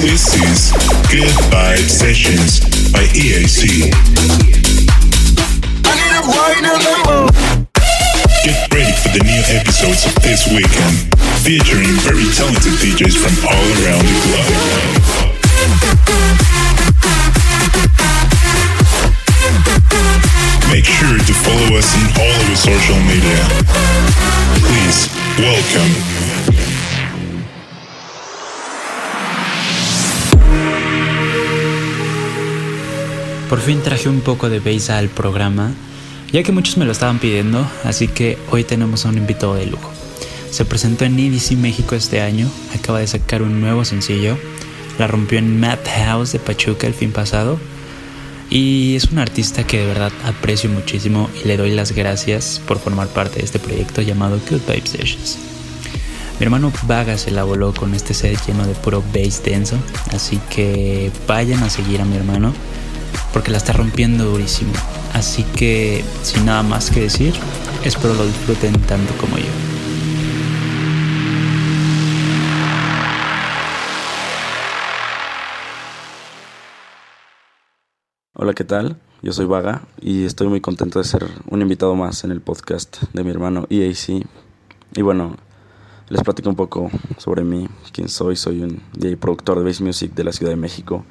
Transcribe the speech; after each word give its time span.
This 0.00 0.32
is 0.32 0.72
Good 1.12 1.28
Vibe 1.52 1.84
Sessions 1.84 2.60
by 2.90 3.04
EAC. 3.12 3.92
Get 8.42 8.72
ready 8.72 8.92
for 8.96 9.12
the 9.12 9.20
new 9.22 9.42
episodes 9.52 10.06
of 10.06 10.14
this 10.22 10.48
weekend, 10.48 11.12
featuring 11.44 11.92
very 12.00 12.24
talented 12.32 12.72
DJs 12.80 13.12
from 13.20 13.44
all 13.44 13.66
around 13.84 14.00
the 14.00 14.16
globe. 14.24 14.56
Make 20.72 20.86
sure 20.86 21.18
to 21.18 21.34
follow 21.44 21.76
us 21.76 21.92
on 21.94 22.08
all 22.24 22.40
of 22.40 22.48
our 22.48 22.56
social 22.56 22.96
media. 23.04 23.44
Please, 24.64 25.12
welcome 25.36 26.69
Por 33.50 33.58
fin 33.58 33.82
traje 33.82 34.08
un 34.08 34.20
poco 34.20 34.48
de 34.48 34.60
bass 34.60 34.90
al 34.90 35.08
programa, 35.08 35.72
ya 36.30 36.44
que 36.44 36.52
muchos 36.52 36.76
me 36.76 36.84
lo 36.84 36.92
estaban 36.92 37.18
pidiendo, 37.18 37.68
así 37.82 38.06
que 38.06 38.38
hoy 38.52 38.62
tenemos 38.62 39.04
a 39.04 39.08
un 39.08 39.18
invitado 39.18 39.56
de 39.56 39.66
lujo. 39.66 39.90
Se 40.52 40.64
presentó 40.64 41.04
en 41.04 41.18
EDC 41.18 41.56
México 41.56 41.96
este 41.96 42.20
año, 42.20 42.48
acaba 42.72 43.00
de 43.00 43.08
sacar 43.08 43.42
un 43.42 43.60
nuevo 43.60 43.84
sencillo, 43.84 44.38
la 45.00 45.08
rompió 45.08 45.40
en 45.40 45.58
Madhouse 45.58 46.30
de 46.30 46.38
Pachuca 46.38 46.86
el 46.86 46.94
fin 46.94 47.10
pasado, 47.10 47.58
y 48.50 48.94
es 48.94 49.06
un 49.06 49.18
artista 49.18 49.66
que 49.66 49.80
de 49.80 49.86
verdad 49.86 50.12
aprecio 50.26 50.70
muchísimo 50.70 51.28
y 51.42 51.48
le 51.48 51.56
doy 51.56 51.72
las 51.72 51.90
gracias 51.90 52.62
por 52.68 52.78
formar 52.78 53.08
parte 53.08 53.40
de 53.40 53.46
este 53.46 53.58
proyecto 53.58 54.00
llamado 54.00 54.38
Good 54.48 54.60
Vibe 54.68 54.86
Sessions. 54.86 55.38
Mi 56.38 56.44
hermano 56.44 56.72
Vaga 56.84 57.18
se 57.18 57.32
la 57.32 57.42
voló 57.42 57.74
con 57.74 57.96
este 57.96 58.14
set 58.14 58.38
lleno 58.46 58.64
de 58.64 58.74
puro 58.74 59.02
bass 59.12 59.42
denso, 59.42 59.76
así 60.12 60.38
que 60.50 61.10
vayan 61.26 61.64
a 61.64 61.68
seguir 61.68 62.00
a 62.00 62.04
mi 62.04 62.14
hermano 62.14 62.54
porque 63.32 63.50
la 63.50 63.58
está 63.58 63.72
rompiendo 63.72 64.24
durísimo. 64.24 64.72
Así 65.12 65.44
que, 65.44 66.04
sin 66.22 66.46
nada 66.46 66.62
más 66.62 66.90
que 66.90 67.00
decir, 67.00 67.34
espero 67.84 68.14
lo 68.14 68.26
disfruten 68.26 68.72
tanto 68.82 69.14
como 69.14 69.38
yo. 69.38 69.44
Hola, 78.34 78.54
¿qué 78.54 78.64
tal? 78.64 78.96
Yo 79.22 79.32
soy 79.32 79.44
Vaga 79.44 79.82
y 80.00 80.24
estoy 80.24 80.48
muy 80.48 80.62
contento 80.62 80.98
de 80.98 81.04
ser 81.04 81.26
un 81.50 81.60
invitado 81.60 81.94
más 81.94 82.24
en 82.24 82.30
el 82.30 82.40
podcast 82.40 83.02
de 83.12 83.22
mi 83.22 83.30
hermano 83.30 83.66
EAC. 83.68 84.26
Y 84.96 85.02
bueno, 85.02 85.36
les 86.08 86.22
platico 86.22 86.48
un 86.48 86.56
poco 86.56 86.90
sobre 87.18 87.44
mí, 87.44 87.68
quién 87.92 88.08
soy. 88.08 88.36
Soy 88.36 88.62
un 88.62 88.80
DJ 88.94 89.18
productor 89.18 89.58
de 89.58 89.64
bass 89.64 89.82
music 89.82 90.14
de 90.14 90.24
la 90.24 90.32
Ciudad 90.32 90.52
de 90.52 90.56
México. 90.56 91.04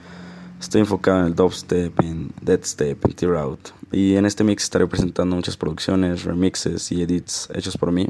Estoy 0.59 0.81
enfocado 0.81 1.21
en 1.21 1.27
el 1.27 1.35
dubstep, 1.35 1.97
en 2.01 2.31
deadstep, 2.41 3.05
en 3.05 3.13
tear 3.13 3.35
out. 3.37 3.69
Y 3.91 4.15
en 4.15 4.25
este 4.25 4.43
mix 4.43 4.63
estaré 4.63 4.85
presentando 4.87 5.35
muchas 5.35 5.55
producciones, 5.55 6.25
remixes 6.25 6.91
y 6.91 7.01
edits 7.01 7.49
hechos 7.53 7.77
por 7.77 7.93
mí. 7.93 8.07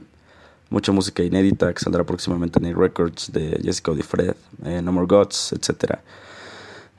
Mucha 0.71 0.91
música 0.91 1.23
inédita 1.23 1.71
que 1.73 1.79
saldrá 1.79 2.03
próximamente 2.03 2.59
en 2.59 2.65
el 2.65 2.75
Records 2.75 3.31
de 3.31 3.59
Jessica 3.63 3.91
Fred, 4.01 4.35
eh, 4.65 4.81
No 4.81 4.91
More 4.91 5.07
Gods, 5.07 5.53
etc. 5.53 5.99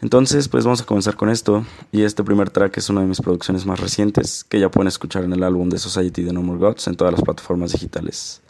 Entonces, 0.00 0.48
pues 0.48 0.64
vamos 0.64 0.82
a 0.82 0.86
comenzar 0.86 1.16
con 1.16 1.28
esto. 1.28 1.64
Y 1.90 2.02
este 2.02 2.22
primer 2.22 2.50
track 2.50 2.78
es 2.78 2.88
una 2.88 3.00
de 3.00 3.08
mis 3.08 3.20
producciones 3.20 3.66
más 3.66 3.80
recientes 3.80 4.44
que 4.44 4.60
ya 4.60 4.70
pueden 4.70 4.88
escuchar 4.88 5.24
en 5.24 5.32
el 5.32 5.42
álbum 5.42 5.68
de 5.68 5.78
Society 5.78 6.22
de 6.22 6.32
No 6.32 6.42
More 6.42 6.60
Gods 6.60 6.86
en 6.86 6.94
todas 6.94 7.12
las 7.12 7.22
plataformas 7.22 7.72
digitales. 7.72 8.40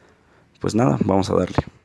Pues 0.61 0.75
nada, 0.75 0.99
vamos 1.05 1.31
a 1.31 1.35
darle. 1.35 1.80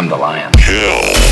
I'm 0.00 0.08
the 0.08 0.16
lion. 0.16 0.50
Kill. 0.52 1.29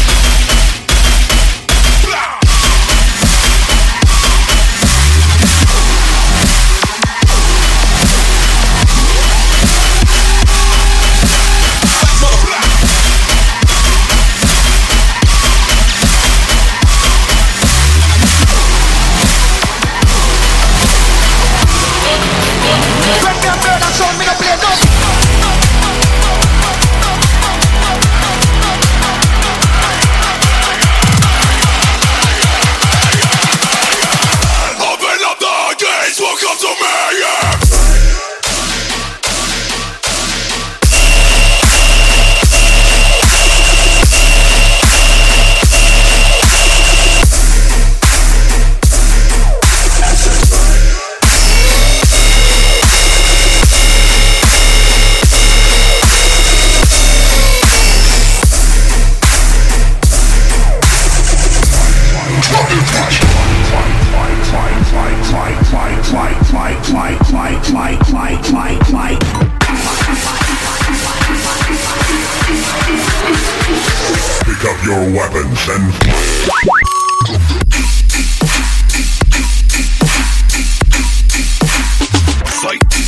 Your 74.88 75.12
weapons 75.12 75.68
and 75.68 75.92
fight. 82.62 83.07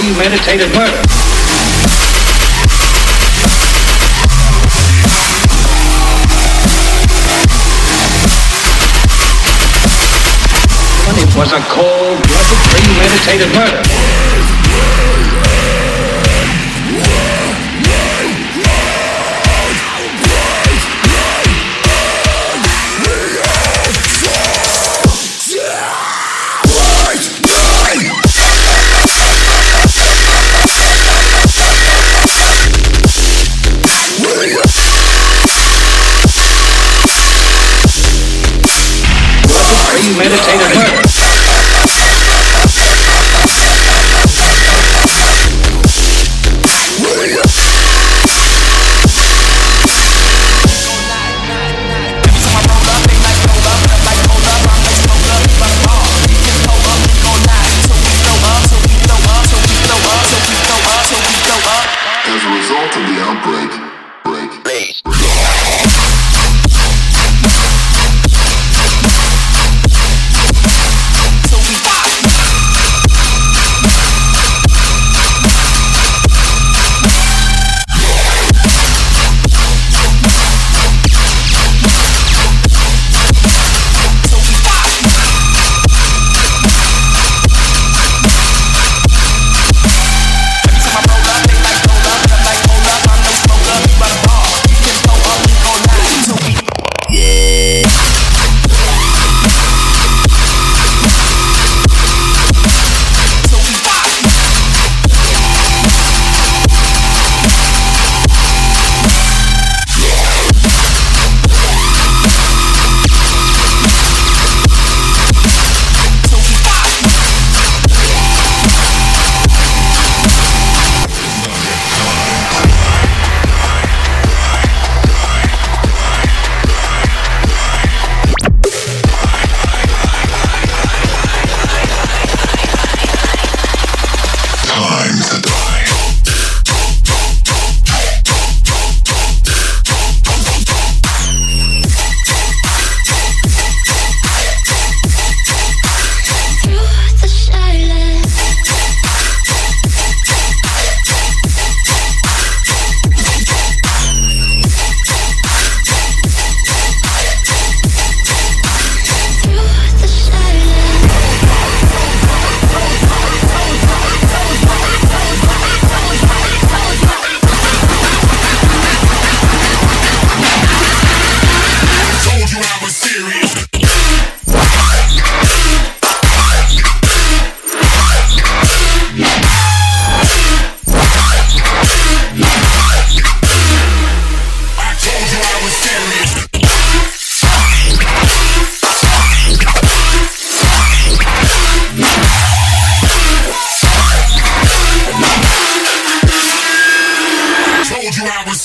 premeditated 0.00 0.72
murder. 0.74 1.02
It 11.20 11.36
was 11.36 11.52
a 11.52 11.60
cold-blooded 11.68 12.60
premeditated 12.72 13.54
murder. 13.54 14.49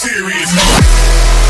serious. 0.06 1.45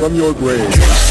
from 0.00 0.14
your 0.14 0.32
grave. 0.32 1.09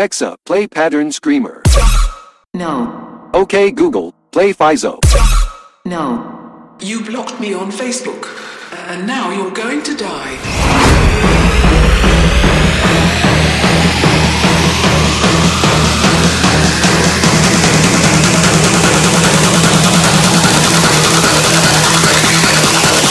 Alexa, 0.00 0.34
play 0.46 0.66
Pattern 0.66 1.12
Screamer. 1.12 1.62
No. 2.54 3.28
Okay, 3.34 3.70
Google, 3.70 4.14
play 4.32 4.54
Fizo. 4.54 4.98
No. 5.84 6.74
You 6.80 7.04
blocked 7.04 7.38
me 7.38 7.52
on 7.52 7.70
Facebook, 7.70 8.24
and 8.88 9.06
now 9.06 9.30
you're 9.30 9.50
going 9.50 9.82
to 9.82 9.94
die. 9.94 10.38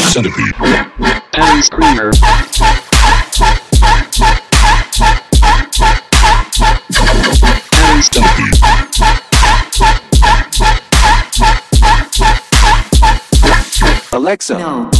Centipede. 0.09 0.55
Pattern 1.33 1.61
Screamer. 1.61 2.78
Alexa, 14.19 14.57
No. 14.59 14.98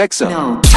Alexa, 0.00 0.30
No. 0.30 0.69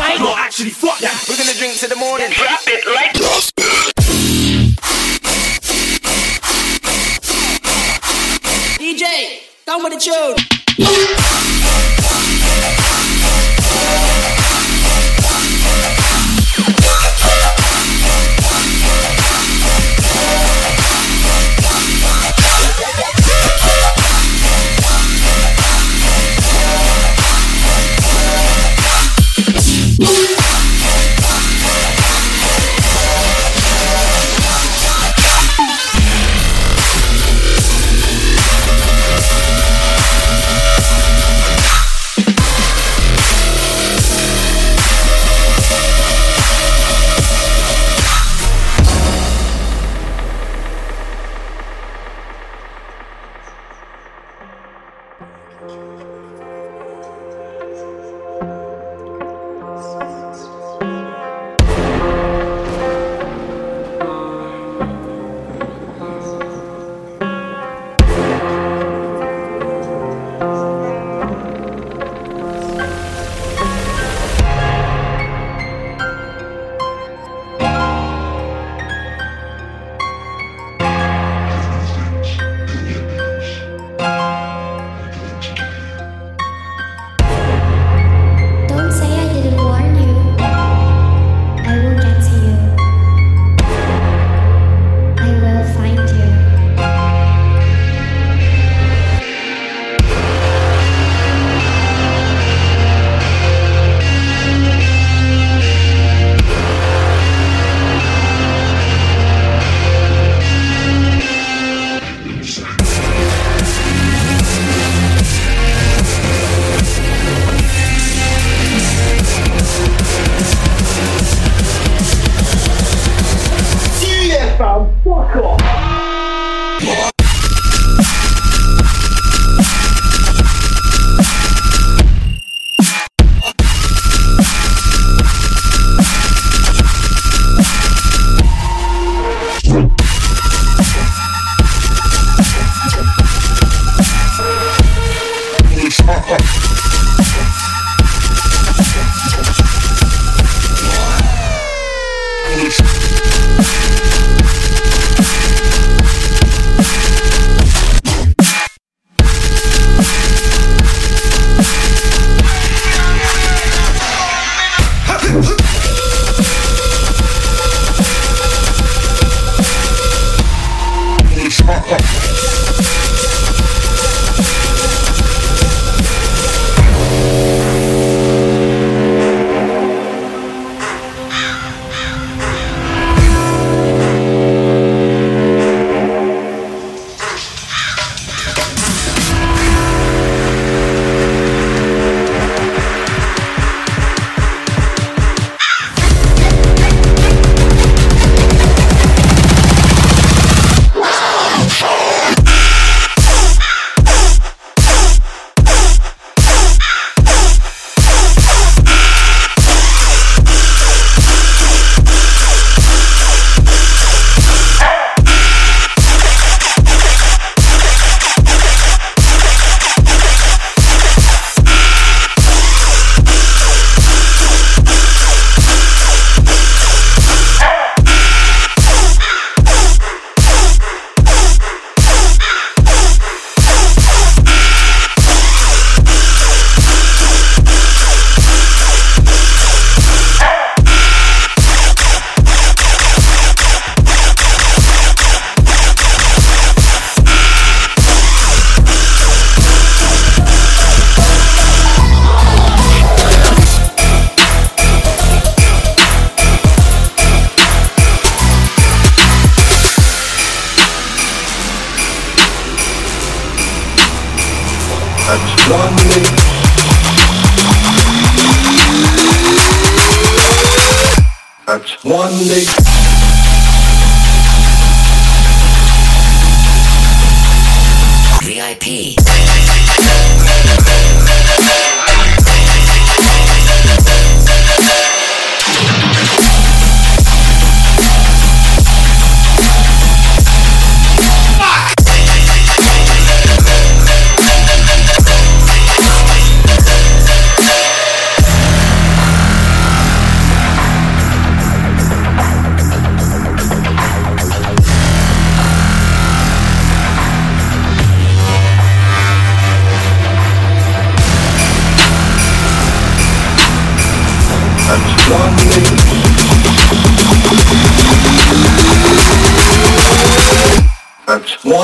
No, 0.00 0.34
actually, 0.34 0.70
fuck 0.70 0.98
that. 1.00 1.26
We're 1.28 1.36
gonna 1.36 1.52
drink 1.58 1.76
to 1.80 1.86
the 1.86 1.96
morning. 1.96 2.30
Drop 2.32 2.60
it 2.66 2.86
like 2.88 3.12
DJ, 8.78 9.42
come 9.66 9.82
with 9.82 9.92
the 9.92 10.00
tune. 10.00 11.89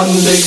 That's 0.06 0.14
one 0.14 0.24
day. 0.24 0.40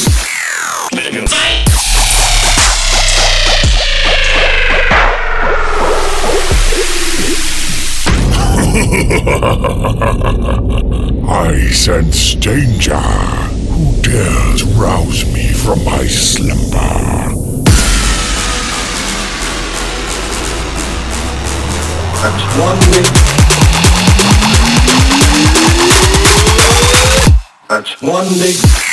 I 11.27 11.71
sense 11.71 12.35
danger. 12.35 12.95
Who 12.95 14.01
dares 14.01 14.63
rouse 14.63 15.25
me 15.33 15.51
from 15.51 15.83
my 15.83 16.07
slumber? 16.07 17.35
That's 22.21 22.43
one 22.57 22.79
day. 22.93 23.03
That's 27.67 28.01
one 28.01 28.33
day. 28.35 28.88